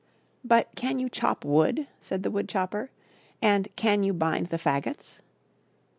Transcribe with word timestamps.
"But 0.43 0.73
can 0.75 0.97
you 0.97 1.09
chop 1.09 1.45
wood 1.45 1.85
?*' 1.45 1.85
said 2.01 2.23
the 2.23 2.31
wood 2.31 2.49
chopper," 2.49 2.89
and 3.39 3.67
can 3.75 4.01
you 4.01 4.13
bind 4.13 4.47
the 4.47 4.57
fagots?" 4.57 5.19